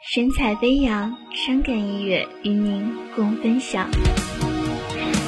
[0.00, 3.90] 神采飞扬，伤感音乐与您共分享。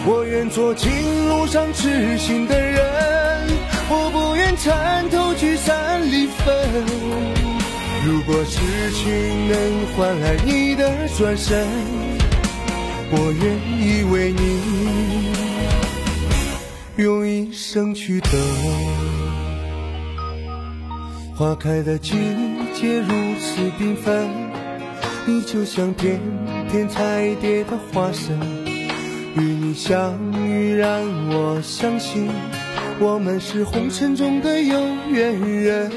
[0.06, 0.88] 我愿做情
[1.28, 2.78] 路上痴心的人，
[3.90, 6.56] 我不愿参透聚散离分。
[8.06, 11.66] 如果痴情能换来你的转身，
[13.10, 14.60] 我愿意为你
[17.02, 18.30] 用一生去等。
[21.34, 22.12] 花开的季
[22.72, 24.30] 节如此缤纷，
[25.30, 26.18] 你就像片
[26.72, 28.36] 片彩蝶的化身。
[29.36, 30.90] 与你相遇，让
[31.28, 32.28] 我相信
[32.98, 35.88] 我们是红尘中的有缘人。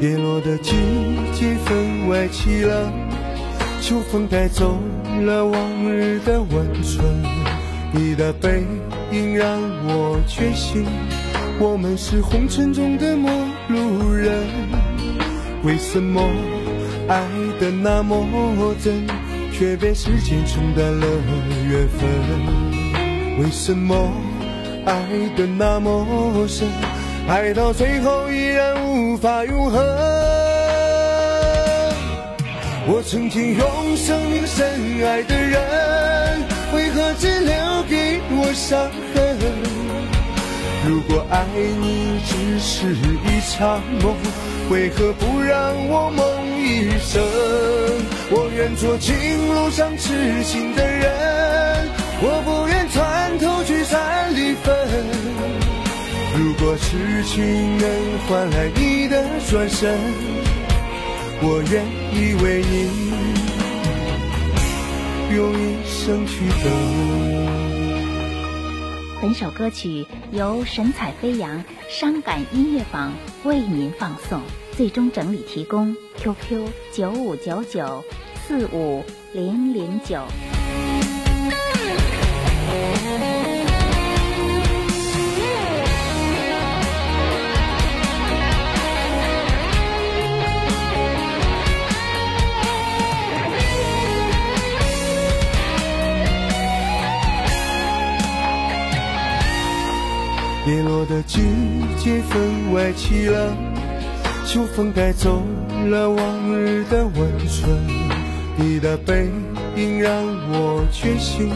[0.00, 0.76] 叶落的季
[1.34, 2.92] 节，分外凄冷，
[3.80, 4.78] 秋风带走
[5.22, 7.04] 了往日的温存。
[7.90, 8.62] 你的背
[9.10, 10.86] 影让我确信，
[11.58, 13.32] 我们是红尘中的陌
[13.66, 14.05] 路人。
[15.66, 16.22] 为什么
[17.08, 17.20] 爱
[17.58, 18.24] 的那么
[18.80, 19.04] 真？
[19.52, 21.06] 却被时间冲淡了
[21.68, 22.08] 缘分。
[23.42, 24.12] 为什么
[24.84, 24.94] 爱
[25.36, 26.68] 的那么深，
[27.26, 29.82] 爱到最后依然无法永恒？
[32.86, 34.70] 我曾经用生命深
[35.04, 36.44] 爱的人，
[36.76, 39.36] 为何只留给我伤痕？
[40.88, 41.44] 如果爱
[41.80, 44.14] 你只是一场梦，
[44.68, 46.26] 为何不让我梦
[46.58, 47.22] 一生？
[48.30, 49.14] 我愿做情
[49.54, 51.88] 路上痴心的人，
[52.20, 54.74] 我不愿参透聚散离分。
[56.36, 57.88] 如果痴情能
[58.28, 59.96] 换来你的转身，
[61.40, 62.90] 我愿意为你
[65.36, 67.95] 用一生去等。
[69.20, 73.14] 本首歌曲由神采飞扬伤感音乐坊
[73.44, 74.42] 为您放送。
[74.76, 78.04] 最终整理提供 QQ 九五九九
[78.46, 80.55] 四五零零九。
[100.66, 101.38] 叶落的季
[101.96, 103.56] 节分外凄冷。
[104.44, 105.40] 秋风带走
[105.88, 107.70] 了往日的温存，
[108.56, 109.28] 你的背
[109.76, 110.12] 影让
[110.50, 111.50] 我确信，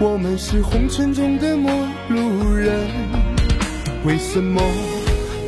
[0.00, 1.70] 我们是红尘中的陌
[2.08, 2.80] 路人。
[4.04, 4.60] 为什么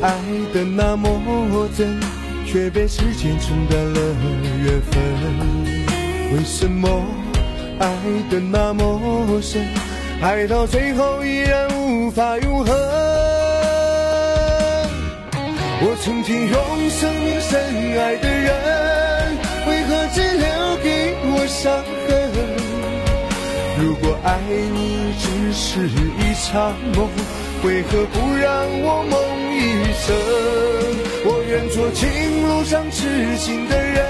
[0.01, 0.17] 爱
[0.53, 1.09] 的那么
[1.77, 1.99] 真，
[2.45, 3.99] 却被时间冲淡了
[4.63, 5.03] 缘分？
[6.33, 6.87] 为什么
[7.77, 7.89] 爱
[8.29, 9.65] 的那么深，
[10.25, 12.75] 爱到最后依然无法永恒？
[15.81, 17.61] 我曾经用生命深
[18.01, 19.37] 爱的人，
[19.67, 20.47] 为何只留
[20.81, 21.77] 给我伤
[22.07, 22.09] 痕？
[23.77, 27.07] 如果爱你只是一场梦，
[27.63, 29.13] 为何不让我梦
[29.53, 30.09] 一生？
[31.23, 32.01] 我愿做情
[32.47, 34.03] 路上痴心的人，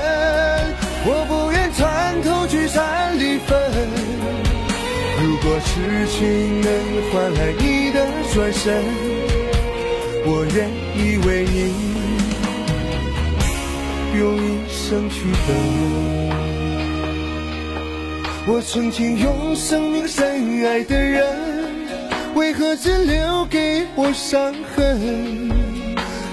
[5.75, 6.71] 痴情能
[7.11, 8.81] 换来你的转身。
[10.25, 11.73] 我愿意为你
[14.17, 15.49] 用一生去等。
[18.47, 21.25] 我曾经用生命深爱的人，
[22.35, 25.51] 为何只留给我伤痕？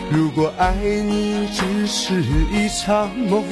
[0.08, 3.42] 如果爱你只是一场梦，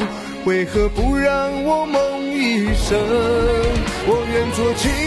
[0.45, 2.97] 为何不让我梦一生？
[4.07, 5.00] 我愿做情路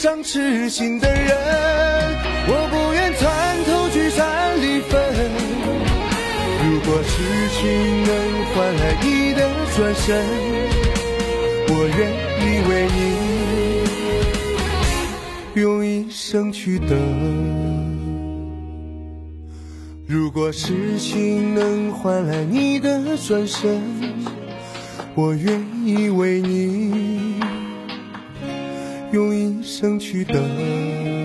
[0.00, 1.28] 上痴心的人，
[2.48, 4.98] 我不愿参透聚散离分。
[6.64, 7.12] 如果痴
[7.52, 7.60] 情
[8.06, 8.08] 能
[8.46, 9.46] 换来你的
[9.76, 10.24] 转身，
[11.68, 12.00] 我愿
[12.40, 12.88] 意为
[15.54, 16.96] 你用一生去等。
[20.06, 23.82] 如果痴情能换来你的转身，
[25.14, 27.38] 我愿意为你
[29.12, 31.19] 用一生去等。